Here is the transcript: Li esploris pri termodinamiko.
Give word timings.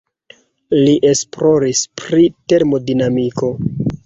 Li 0.79 0.95
esploris 1.09 1.83
pri 2.01 2.27
termodinamiko. 2.55 3.53